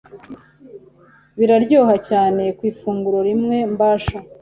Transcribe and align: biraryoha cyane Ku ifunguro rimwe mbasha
biraryoha 1.39 1.95
cyane 2.09 2.43
Ku 2.57 2.61
ifunguro 2.71 3.19
rimwe 3.27 3.57
mbasha 3.73 4.17